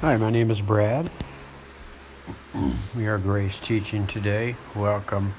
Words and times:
Hi, 0.00 0.16
my 0.16 0.30
name 0.30 0.52
is 0.52 0.62
Brad. 0.62 1.10
We 2.94 3.08
are 3.08 3.18
Grace 3.18 3.58
teaching 3.58 4.06
today. 4.06 4.54
Welcome. 4.76 5.34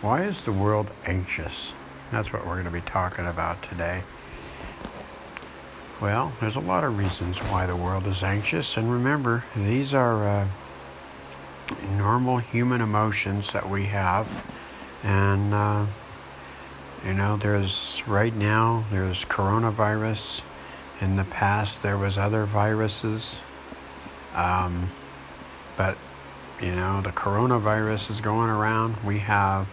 Why 0.00 0.24
is 0.24 0.42
the 0.42 0.50
world 0.50 0.90
anxious? 1.06 1.74
That's 2.10 2.32
what 2.32 2.44
we're 2.44 2.54
going 2.54 2.64
to 2.64 2.72
be 2.72 2.80
talking 2.80 3.24
about 3.24 3.62
today. 3.62 4.02
Well, 6.00 6.32
there's 6.40 6.56
a 6.56 6.60
lot 6.60 6.82
of 6.82 6.98
reasons 6.98 7.38
why 7.38 7.66
the 7.66 7.76
world 7.76 8.08
is 8.08 8.24
anxious, 8.24 8.76
and 8.76 8.90
remember, 8.90 9.44
these 9.54 9.94
are 9.94 10.26
uh, 10.26 10.48
normal 11.96 12.38
human 12.38 12.80
emotions 12.80 13.52
that 13.52 13.70
we 13.70 13.86
have, 13.86 14.44
and 15.04 15.54
uh, 15.54 15.86
you 17.06 17.14
know, 17.14 17.36
there's 17.36 18.02
right 18.08 18.34
now 18.34 18.86
there's 18.90 19.24
coronavirus. 19.26 20.40
In 21.00 21.14
the 21.14 21.22
past, 21.22 21.82
there 21.82 21.96
was 21.96 22.18
other 22.18 22.44
viruses 22.44 23.36
um, 24.34 24.90
but, 25.76 25.96
you 26.60 26.72
know, 26.72 27.00
the 27.00 27.10
coronavirus 27.10 28.10
is 28.10 28.20
going 28.20 28.50
around. 28.50 28.96
We 29.04 29.18
have 29.20 29.66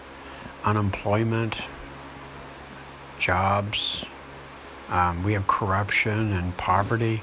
unemployment, 0.63 1.61
jobs, 3.19 4.05
um, 4.91 5.23
we 5.23 5.33
have 5.33 5.47
corruption 5.47 6.33
and 6.33 6.55
poverty. 6.57 7.21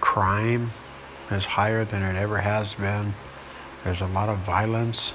Crime 0.00 0.72
is 1.30 1.46
higher 1.46 1.84
than 1.84 2.02
it 2.02 2.16
ever 2.16 2.38
has 2.38 2.74
been. 2.74 3.14
There's 3.84 4.00
a 4.00 4.06
lot 4.06 4.28
of 4.28 4.38
violence. 4.38 5.12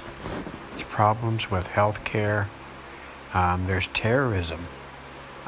There's 0.70 0.82
problems 0.84 1.50
with 1.50 1.66
health 1.66 2.04
care. 2.04 2.48
Um, 3.34 3.66
there's 3.66 3.86
terrorism, 3.88 4.66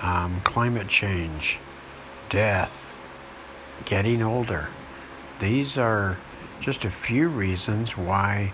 um, 0.02 0.42
climate 0.44 0.88
change, 0.88 1.58
death, 2.28 2.84
getting 3.86 4.22
older. 4.22 4.68
These 5.40 5.78
are 5.78 6.18
just 6.60 6.84
a 6.84 6.90
few 6.90 7.28
reasons 7.28 7.96
why 7.96 8.52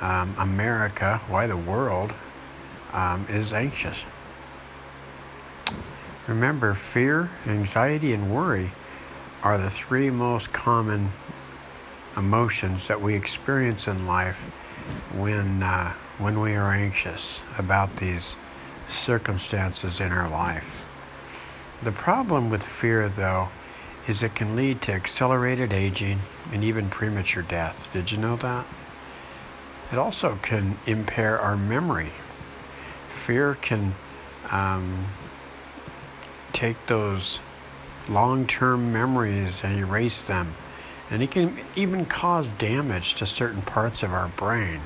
um, 0.00 0.34
America, 0.38 1.20
why 1.28 1.46
the 1.46 1.56
world 1.56 2.12
um, 2.92 3.26
is 3.28 3.52
anxious. 3.52 3.98
Remember, 6.26 6.74
fear, 6.74 7.30
anxiety, 7.46 8.12
and 8.12 8.34
worry 8.34 8.72
are 9.42 9.58
the 9.58 9.70
three 9.70 10.08
most 10.08 10.52
common 10.52 11.12
emotions 12.16 12.88
that 12.88 13.00
we 13.00 13.14
experience 13.14 13.86
in 13.86 14.06
life 14.06 14.38
when, 15.14 15.62
uh, 15.62 15.92
when 16.18 16.40
we 16.40 16.54
are 16.54 16.72
anxious 16.72 17.40
about 17.58 17.96
these 17.96 18.36
circumstances 18.90 20.00
in 20.00 20.12
our 20.12 20.28
life. 20.28 20.86
The 21.82 21.92
problem 21.92 22.50
with 22.50 22.62
fear, 22.62 23.08
though, 23.08 23.48
is 24.08 24.22
it 24.22 24.34
can 24.34 24.56
lead 24.56 24.82
to 24.82 24.92
accelerated 24.92 25.72
aging 25.72 26.20
and 26.52 26.64
even 26.64 26.90
premature 26.90 27.42
death. 27.42 27.76
Did 27.92 28.10
you 28.10 28.18
know 28.18 28.36
that? 28.36 28.66
It 29.92 29.98
also 29.98 30.38
can 30.42 30.78
impair 30.86 31.38
our 31.38 31.56
memory. 31.56 32.12
Fear 33.26 33.56
can 33.60 33.94
um, 34.50 35.06
take 36.52 36.86
those 36.86 37.38
long 38.08 38.46
term 38.46 38.92
memories 38.92 39.60
and 39.62 39.78
erase 39.78 40.22
them. 40.22 40.56
And 41.08 41.22
it 41.22 41.30
can 41.30 41.60
even 41.76 42.06
cause 42.06 42.48
damage 42.58 43.14
to 43.16 43.26
certain 43.26 43.62
parts 43.62 44.02
of 44.02 44.12
our 44.12 44.28
brain. 44.28 44.80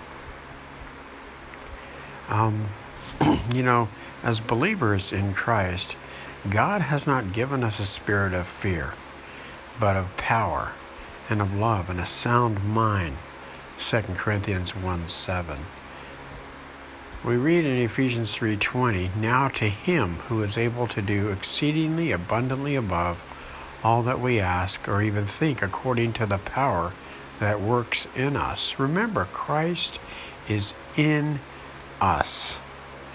Um, 2.28 2.68
you 3.54 3.62
know, 3.62 3.88
as 4.22 4.40
believers 4.40 5.12
in 5.12 5.32
Christ, 5.32 5.96
God 6.50 6.82
has 6.82 7.06
not 7.06 7.32
given 7.32 7.62
us 7.62 7.78
a 7.78 7.86
spirit 7.86 8.34
of 8.34 8.46
fear 8.46 8.94
but 9.78 9.96
of 9.96 10.16
power 10.16 10.72
and 11.28 11.40
of 11.40 11.54
love 11.54 11.90
and 11.90 12.00
a 12.00 12.06
sound 12.06 12.64
mind. 12.64 13.16
2 13.78 14.00
Corinthians 14.16 14.74
1 14.74 15.08
7. 15.08 15.58
We 17.24 17.36
read 17.36 17.64
in 17.64 17.78
Ephesians 17.78 18.34
3:20, 18.34 19.10
"Now 19.16 19.48
to 19.48 19.68
him 19.68 20.20
who 20.28 20.42
is 20.42 20.56
able 20.56 20.86
to 20.86 21.02
do 21.02 21.30
exceedingly 21.30 22.12
abundantly 22.12 22.76
above 22.76 23.22
all 23.82 24.02
that 24.04 24.20
we 24.20 24.38
ask 24.38 24.86
or 24.88 25.02
even 25.02 25.26
think 25.26 25.60
according 25.60 26.12
to 26.14 26.26
the 26.26 26.38
power 26.38 26.92
that 27.40 27.60
works 27.60 28.06
in 28.14 28.36
us." 28.36 28.74
Remember, 28.78 29.26
Christ 29.32 29.98
is 30.48 30.72
in 30.96 31.40
us, 32.00 32.58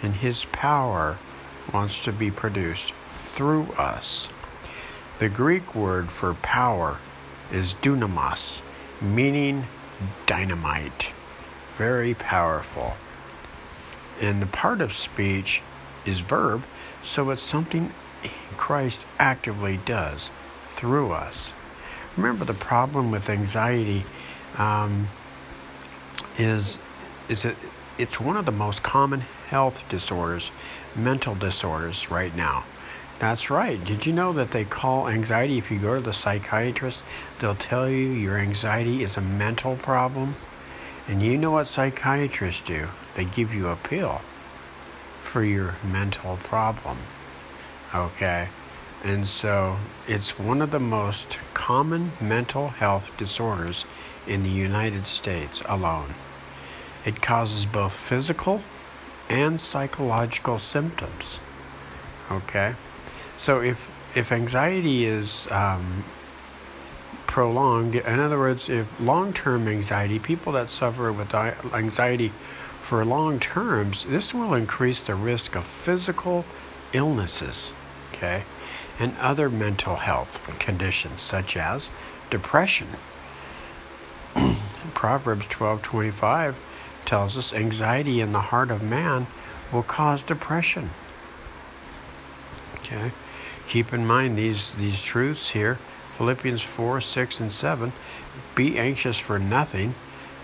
and 0.03 0.17
his 0.17 0.45
power 0.51 1.17
wants 1.71 1.99
to 1.99 2.11
be 2.11 2.29
produced 2.29 2.91
through 3.35 3.73
us. 3.77 4.27
The 5.21 5.29
Greek 5.29 5.75
word 5.75 6.09
for 6.09 6.33
power 6.33 6.97
is 7.51 7.75
dunamis, 7.75 8.61
meaning 8.99 9.67
dynamite. 10.25 11.09
Very 11.77 12.15
powerful. 12.15 12.95
And 14.19 14.41
the 14.41 14.47
part 14.47 14.81
of 14.81 14.97
speech 14.97 15.61
is 16.07 16.21
verb, 16.21 16.63
so 17.03 17.29
it's 17.29 17.43
something 17.43 17.93
Christ 18.57 19.01
actively 19.19 19.77
does 19.85 20.31
through 20.75 21.11
us. 21.11 21.51
Remember, 22.17 22.43
the 22.43 22.55
problem 22.55 23.11
with 23.11 23.29
anxiety 23.29 24.05
um, 24.57 25.09
is 26.39 26.79
is 27.29 27.43
that 27.43 27.57
it's 27.99 28.19
one 28.19 28.37
of 28.37 28.45
the 28.47 28.51
most 28.51 28.81
common 28.81 29.19
health 29.49 29.83
disorders, 29.87 30.49
mental 30.95 31.35
disorders 31.35 32.09
right 32.09 32.35
now. 32.35 32.63
That's 33.21 33.51
right. 33.51 33.85
Did 33.85 34.07
you 34.07 34.13
know 34.13 34.33
that 34.33 34.49
they 34.49 34.65
call 34.65 35.07
anxiety, 35.07 35.59
if 35.59 35.69
you 35.69 35.77
go 35.77 35.93
to 35.93 36.01
the 36.01 36.11
psychiatrist, 36.11 37.03
they'll 37.39 37.53
tell 37.53 37.87
you 37.87 38.07
your 38.07 38.35
anxiety 38.35 39.03
is 39.03 39.15
a 39.15 39.21
mental 39.21 39.75
problem? 39.75 40.35
And 41.07 41.21
you 41.21 41.37
know 41.37 41.51
what 41.51 41.67
psychiatrists 41.67 42.63
do? 42.65 42.87
They 43.15 43.25
give 43.25 43.53
you 43.53 43.67
a 43.67 43.75
pill 43.75 44.21
for 45.23 45.43
your 45.43 45.75
mental 45.83 46.37
problem. 46.37 46.97
Okay? 47.93 48.47
And 49.03 49.27
so 49.27 49.77
it's 50.07 50.39
one 50.39 50.59
of 50.59 50.71
the 50.71 50.79
most 50.79 51.37
common 51.53 52.13
mental 52.19 52.69
health 52.69 53.07
disorders 53.19 53.85
in 54.25 54.41
the 54.41 54.49
United 54.49 55.05
States 55.05 55.61
alone. 55.67 56.15
It 57.05 57.21
causes 57.21 57.65
both 57.65 57.93
physical 57.93 58.63
and 59.29 59.61
psychological 59.61 60.57
symptoms. 60.57 61.37
Okay? 62.31 62.73
So 63.41 63.59
if 63.59 63.79
if 64.13 64.31
anxiety 64.31 65.05
is 65.05 65.47
um, 65.49 66.03
prolonged, 67.25 67.95
in 67.95 68.19
other 68.19 68.37
words, 68.37 68.69
if 68.69 68.87
long-term 68.99 69.67
anxiety, 69.67 70.19
people 70.19 70.53
that 70.53 70.69
suffer 70.69 71.11
with 71.11 71.33
anxiety 71.33 72.33
for 72.87 73.03
long 73.03 73.39
terms, 73.39 74.05
this 74.07 74.31
will 74.31 74.53
increase 74.53 75.01
the 75.01 75.15
risk 75.15 75.55
of 75.55 75.65
physical 75.65 76.45
illnesses, 76.93 77.71
okay, 78.13 78.43
and 78.99 79.17
other 79.17 79.49
mental 79.49 79.95
health 79.95 80.39
conditions 80.59 81.21
such 81.21 81.57
as 81.57 81.89
depression. 82.29 82.89
Proverbs 84.93 85.47
12:25 85.47 86.53
tells 87.07 87.35
us 87.35 87.53
anxiety 87.53 88.21
in 88.21 88.33
the 88.33 88.41
heart 88.51 88.69
of 88.69 88.83
man 88.83 89.25
will 89.73 89.81
cause 89.81 90.21
depression. 90.21 90.91
Okay? 92.75 93.11
Keep 93.71 93.93
in 93.93 94.05
mind 94.05 94.37
these, 94.37 94.71
these 94.77 95.01
truths 95.01 95.51
here 95.51 95.79
Philippians 96.17 96.61
4, 96.61 96.99
6, 96.99 97.39
and 97.39 97.51
7. 97.53 97.93
Be 98.53 98.77
anxious 98.77 99.17
for 99.17 99.39
nothing, 99.39 99.95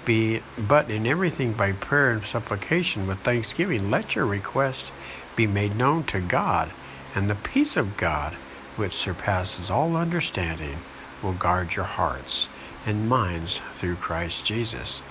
be, 0.05 0.41
but 0.57 0.89
in 0.89 1.05
everything 1.05 1.51
by 1.51 1.73
prayer 1.73 2.11
and 2.11 2.25
supplication 2.25 3.05
with 3.05 3.19
thanksgiving, 3.19 3.91
let 3.91 4.15
your 4.15 4.25
request 4.25 4.93
be 5.35 5.45
made 5.45 5.75
known 5.75 6.05
to 6.05 6.21
God, 6.21 6.71
and 7.13 7.29
the 7.29 7.35
peace 7.35 7.75
of 7.75 7.97
God, 7.97 8.33
which 8.77 8.95
surpasses 8.95 9.69
all 9.69 9.97
understanding, 9.97 10.79
will 11.21 11.33
guard 11.33 11.75
your 11.75 11.85
hearts 11.85 12.47
and 12.85 13.09
minds 13.09 13.59
through 13.77 13.97
Christ 13.97 14.45
Jesus. 14.45 15.01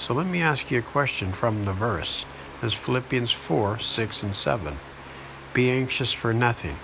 So 0.00 0.14
let 0.14 0.26
me 0.26 0.40
ask 0.40 0.70
you 0.70 0.78
a 0.78 0.82
question 0.82 1.34
from 1.34 1.66
the 1.66 1.74
verse. 1.74 2.24
It's 2.62 2.72
Philippians 2.72 3.30
4, 3.30 3.78
6, 3.78 4.22
and 4.22 4.34
7. 4.34 4.78
Be 5.52 5.70
anxious 5.70 6.12
for 6.12 6.32
nothing 6.32 6.78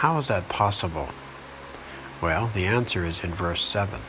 how 0.00 0.16
is 0.16 0.28
that 0.28 0.48
possible? 0.48 1.10
Well, 2.22 2.50
the 2.54 2.64
answer 2.64 3.04
is 3.04 3.22
in 3.22 3.34
verse 3.34 3.62
7. 3.62 4.00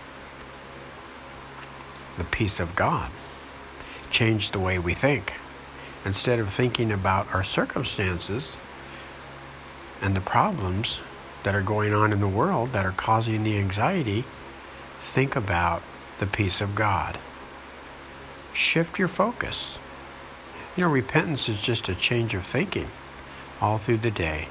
The 2.17 2.23
peace 2.23 2.61
of 2.61 2.77
God 2.77 3.11
changed 4.09 4.53
the 4.53 4.59
way 4.61 4.79
we 4.79 4.93
think. 4.93 5.33
Instead 6.05 6.39
of 6.39 6.53
thinking 6.53 6.93
about 6.93 7.27
our 7.35 7.43
circumstances 7.43 8.53
and 10.01 10.15
the 10.15 10.21
problems 10.21 10.99
that 11.43 11.55
are 11.55 11.61
going 11.61 11.93
on 11.93 12.13
in 12.13 12.21
the 12.21 12.25
world 12.25 12.71
that 12.71 12.85
are 12.85 12.93
causing 12.93 13.43
the 13.43 13.57
anxiety, 13.57 14.23
think 15.01 15.35
about 15.35 15.83
the 16.21 16.25
peace 16.25 16.61
of 16.61 16.73
God. 16.73 17.19
Shift 18.53 18.97
your 18.97 19.09
focus. 19.09 19.77
You 20.77 20.85
know, 20.85 20.89
repentance 20.89 21.49
is 21.49 21.59
just 21.59 21.89
a 21.89 21.95
change 21.95 22.33
of 22.33 22.45
thinking 22.45 22.89
all 23.59 23.77
through 23.77 23.97
the 23.97 24.09
day 24.09 24.47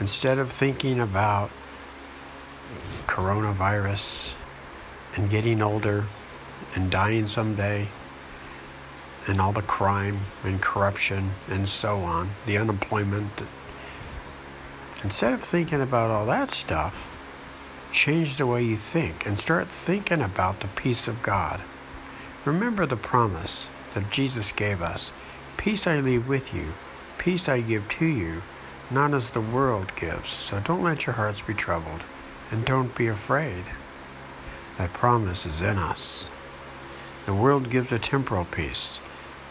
instead 0.00 0.38
of 0.38 0.52
thinking 0.52 1.00
about 1.00 1.50
coronavirus, 3.06 4.30
and 5.18 5.28
getting 5.28 5.60
older 5.60 6.06
and 6.74 6.90
dying 6.90 7.26
someday 7.26 7.88
and 9.26 9.40
all 9.40 9.52
the 9.52 9.62
crime 9.62 10.20
and 10.44 10.62
corruption 10.62 11.32
and 11.48 11.68
so 11.68 11.98
on, 11.98 12.30
the 12.46 12.56
unemployment. 12.56 13.32
Instead 15.02 15.32
of 15.32 15.44
thinking 15.44 15.80
about 15.80 16.10
all 16.10 16.24
that 16.26 16.50
stuff, 16.50 17.18
change 17.92 18.36
the 18.36 18.46
way 18.46 18.62
you 18.62 18.76
think 18.76 19.26
and 19.26 19.38
start 19.38 19.68
thinking 19.68 20.22
about 20.22 20.60
the 20.60 20.68
peace 20.68 21.08
of 21.08 21.22
God. 21.22 21.60
Remember 22.44 22.86
the 22.86 22.96
promise 22.96 23.66
that 23.94 24.10
Jesus 24.10 24.52
gave 24.52 24.80
us 24.80 25.10
Peace 25.56 25.88
I 25.88 25.98
leave 25.98 26.28
with 26.28 26.54
you, 26.54 26.72
peace 27.18 27.48
I 27.48 27.60
give 27.60 27.88
to 27.98 28.06
you, 28.06 28.42
not 28.90 29.14
as 29.14 29.30
the 29.30 29.40
world 29.40 29.92
gives. 29.96 30.30
So 30.30 30.60
don't 30.60 30.82
let 30.82 31.06
your 31.06 31.14
hearts 31.14 31.40
be 31.40 31.54
troubled, 31.54 32.02
and 32.50 32.64
don't 32.64 32.94
be 32.96 33.06
afraid. 33.06 33.64
That 34.78 34.92
promise 34.92 35.44
is 35.44 35.60
in 35.60 35.76
us. 35.78 36.28
The 37.26 37.34
world 37.34 37.70
gives 37.70 37.92
a 37.92 37.98
temporal 37.98 38.44
peace. 38.44 39.00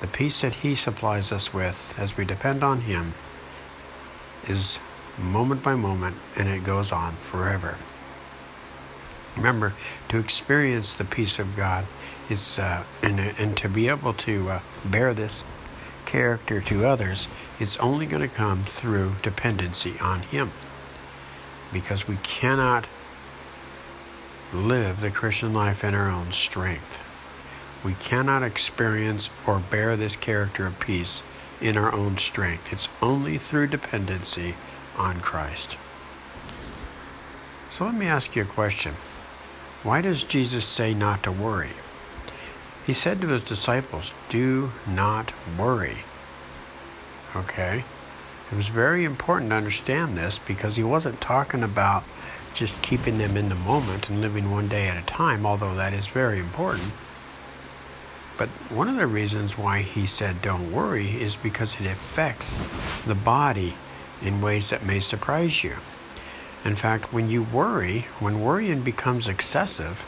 The 0.01 0.07
peace 0.07 0.41
that 0.41 0.55
He 0.55 0.75
supplies 0.75 1.31
us 1.31 1.53
with 1.53 1.93
as 1.97 2.17
we 2.17 2.25
depend 2.25 2.63
on 2.63 2.81
Him 2.81 3.13
is 4.47 4.79
moment 5.17 5.63
by 5.63 5.75
moment 5.75 6.15
and 6.35 6.47
it 6.47 6.63
goes 6.63 6.91
on 6.91 7.15
forever. 7.15 7.77
Remember, 9.35 9.73
to 10.09 10.17
experience 10.17 10.93
the 10.93 11.03
peace 11.03 11.37
of 11.37 11.55
God 11.55 11.85
is, 12.29 12.57
uh, 12.57 12.83
and, 13.01 13.19
and 13.19 13.55
to 13.57 13.69
be 13.69 13.87
able 13.87 14.13
to 14.13 14.49
uh, 14.49 14.59
bear 14.83 15.13
this 15.13 15.43
character 16.05 16.61
to 16.61 16.87
others, 16.87 17.27
it's 17.59 17.77
only 17.77 18.05
going 18.05 18.21
to 18.21 18.33
come 18.33 18.65
through 18.65 19.15
dependency 19.21 19.97
on 19.99 20.21
Him. 20.21 20.51
Because 21.73 22.07
we 22.07 22.17
cannot 22.17 22.87
live 24.53 25.01
the 25.01 25.11
Christian 25.11 25.53
life 25.53 25.83
in 25.83 25.93
our 25.93 26.09
own 26.09 26.31
strength. 26.31 26.99
We 27.83 27.93
cannot 27.95 28.43
experience 28.43 29.29
or 29.45 29.59
bear 29.59 29.95
this 29.95 30.15
character 30.15 30.65
of 30.65 30.79
peace 30.79 31.21
in 31.59 31.77
our 31.77 31.93
own 31.93 32.17
strength. 32.17 32.65
It's 32.71 32.87
only 33.01 33.37
through 33.37 33.67
dependency 33.67 34.55
on 34.95 35.19
Christ. 35.19 35.77
So 37.71 37.85
let 37.85 37.95
me 37.95 38.07
ask 38.07 38.35
you 38.35 38.43
a 38.43 38.45
question. 38.45 38.95
Why 39.83 40.01
does 40.01 40.23
Jesus 40.23 40.65
say 40.65 40.93
not 40.93 41.23
to 41.23 41.31
worry? 41.31 41.73
He 42.85 42.93
said 42.93 43.21
to 43.21 43.27
his 43.27 43.43
disciples, 43.43 44.11
Do 44.29 44.71
not 44.87 45.31
worry. 45.57 46.03
Okay? 47.37 47.83
It 48.51 48.55
was 48.55 48.67
very 48.67 49.03
important 49.03 49.51
to 49.51 49.55
understand 49.55 50.17
this 50.17 50.39
because 50.39 50.75
he 50.75 50.83
wasn't 50.83 51.19
talking 51.19 51.63
about 51.63 52.03
just 52.53 52.81
keeping 52.81 53.17
them 53.17 53.37
in 53.37 53.49
the 53.49 53.55
moment 53.55 54.09
and 54.09 54.21
living 54.21 54.49
one 54.49 54.67
day 54.67 54.87
at 54.87 54.97
a 54.97 55.05
time, 55.05 55.45
although 55.45 55.75
that 55.75 55.93
is 55.93 56.07
very 56.07 56.39
important. 56.39 56.91
But 58.37 58.49
one 58.69 58.87
of 58.87 58.95
the 58.95 59.07
reasons 59.07 59.57
why 59.57 59.81
he 59.81 60.07
said 60.07 60.41
don't 60.41 60.71
worry 60.71 61.21
is 61.21 61.35
because 61.35 61.75
it 61.79 61.85
affects 61.85 62.57
the 63.05 63.15
body 63.15 63.75
in 64.21 64.41
ways 64.41 64.69
that 64.69 64.85
may 64.85 64.99
surprise 64.99 65.63
you. 65.63 65.77
In 66.63 66.75
fact, 66.75 67.13
when 67.13 67.29
you 67.29 67.43
worry, 67.43 68.07
when 68.19 68.41
worrying 68.41 68.81
becomes 68.81 69.27
excessive, 69.27 69.99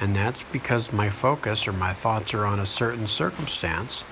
and 0.00 0.14
that's 0.14 0.42
because 0.42 0.92
my 0.92 1.10
focus 1.10 1.66
or 1.66 1.72
my 1.72 1.92
thoughts 1.92 2.34
are 2.34 2.44
on 2.44 2.60
a 2.60 2.66
certain 2.66 3.06
circumstance, 3.06 4.02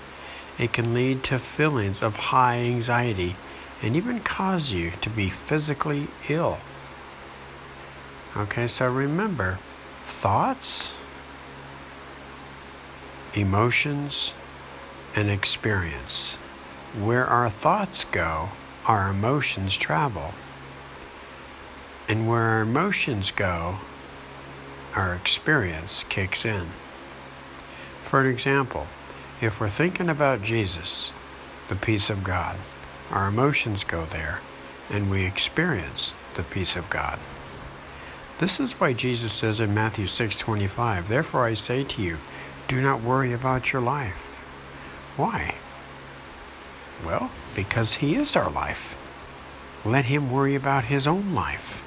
it 0.59 0.73
can 0.73 0.95
lead 0.95 1.23
to 1.25 1.39
feelings 1.39 2.03
of 2.03 2.17
high 2.17 2.59
anxiety 2.59 3.37
and 3.83 3.97
even 3.97 4.21
cause 4.21 4.73
you 4.73 4.93
to 5.03 5.11
be 5.11 5.29
physically 5.29 6.09
ill. 6.29 6.59
Okay, 8.37 8.67
so 8.67 8.89
remember 8.91 9.59
thoughts, 10.06 10.93
emotions, 13.35 14.33
and 15.15 15.31
experience. 15.31 16.37
Where 16.99 17.27
our 17.27 17.51
thoughts 17.51 18.05
go, 18.05 18.51
our 18.87 19.11
emotions 19.11 19.77
travel. 19.77 20.33
And 22.09 22.29
where 22.29 22.43
our 22.43 22.62
emotions 22.62 23.31
go, 23.31 23.79
our 24.95 25.15
experience 25.15 26.05
kicks 26.09 26.45
in. 26.45 26.69
For 28.05 28.21
an 28.21 28.27
example, 28.27 28.87
if 29.44 29.61
we're 29.61 29.69
thinking 29.69 30.08
about 30.08 30.43
Jesus, 30.43 31.11
the 31.69 31.76
peace 31.76 32.08
of 32.08 32.25
God, 32.25 32.56
our 33.11 33.29
emotions 33.29 33.85
go 33.85 34.06
there 34.06 34.41
and 34.88 35.11
we 35.11 35.26
experience 35.26 36.14
the 36.35 36.43
peace 36.43 36.76
of 36.76 36.88
God. 36.88 37.19
This 38.41 38.58
is 38.58 38.81
why 38.81 38.94
Jesus 38.94 39.35
says 39.35 39.61
in 39.61 39.75
Matthew 39.75 40.06
6:25, 40.06 41.08
"Therefore 41.08 41.44
I 41.44 41.52
say 41.52 41.85
to 41.85 42.02
you, 42.02 42.19
do 42.69 42.81
not 42.81 43.02
worry 43.02 43.35
about 43.35 43.70
your 43.70 43.82
life." 43.82 44.25
Why? 45.17 45.56
Well, 47.05 47.31
because 47.55 47.96
he 47.96 48.14
is 48.14 48.35
our 48.35 48.50
life. 48.50 48.94
Let 49.85 50.06
him 50.06 50.31
worry 50.31 50.55
about 50.55 50.85
his 50.85 51.06
own 51.06 51.35
life. 51.35 51.82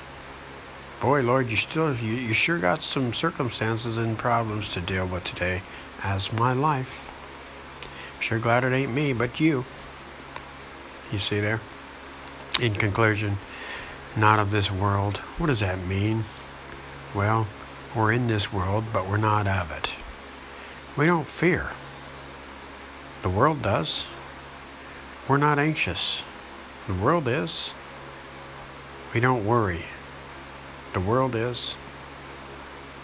Boy, 1.02 1.22
Lord, 1.22 1.50
you 1.50 1.58
still 1.58 1.96
you, 1.96 2.14
you 2.14 2.34
sure 2.34 2.60
got 2.60 2.84
some 2.84 3.16
circumstances 3.16 3.98
and 3.98 4.16
problems 4.16 4.70
to 4.70 4.80
deal 4.80 5.08
with 5.08 5.24
today 5.24 5.64
as 6.04 6.32
my 6.32 6.54
life. 6.54 7.00
Sure 8.20 8.40
glad 8.40 8.64
it 8.64 8.74
ain't 8.74 8.94
me, 8.94 9.14
but 9.14 9.40
you. 9.40 9.64
You 11.12 11.20
see 11.20 11.40
there? 11.40 11.62
In 12.60 12.74
conclusion, 12.74 13.38
not 14.16 14.40
of 14.40 14.52
this 14.52 14.72
world. 14.72 15.18
What 15.38 15.48
does 15.48 15.60
that 15.60 15.86
mean? 15.86 16.26
Well, 17.14 17.48
we're 17.96 18.12
in 18.12 18.28
this 18.28 18.52
world, 18.52 18.86
but 18.92 19.08
we're 19.08 19.18
not 19.18 19.48
of 19.48 19.72
it. 19.72 19.92
We 20.98 21.06
don't 21.06 21.28
fear. 21.28 21.72
The 23.22 23.30
world 23.30 23.62
does. 23.62 24.06
We're 25.28 25.38
not 25.38 25.60
anxious. 25.60 26.24
The 26.88 26.94
world 26.94 27.28
is. 27.28 27.70
We 29.14 29.20
don't 29.20 29.46
worry. 29.46 29.86
The 30.94 31.00
world 31.00 31.36
is. 31.36 31.76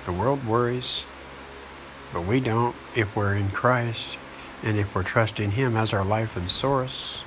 The 0.05 0.11
world 0.11 0.45
worries. 0.45 1.03
But 2.11 2.21
we 2.21 2.39
don't 2.39 2.75
if 2.95 3.15
we're 3.15 3.35
in 3.35 3.51
Christ 3.51 4.17
and 4.63 4.79
if 4.79 4.95
we're 4.95 5.03
trusting 5.03 5.51
Him 5.51 5.75
as 5.75 5.93
our 5.93 6.05
life 6.05 6.35
and 6.37 6.49
source. 6.49 7.23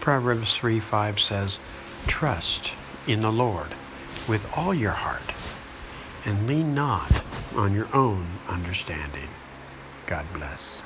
Proverbs 0.00 0.54
3 0.54 0.80
5 0.80 1.18
says, 1.18 1.58
Trust 2.06 2.72
in 3.06 3.22
the 3.22 3.32
Lord 3.32 3.74
with 4.28 4.50
all 4.56 4.74
your 4.74 4.92
heart 4.92 5.34
and 6.24 6.46
lean 6.46 6.74
not 6.74 7.24
on 7.56 7.74
your 7.74 7.88
own 7.94 8.26
understanding. 8.48 9.28
God 10.06 10.26
bless. 10.32 10.80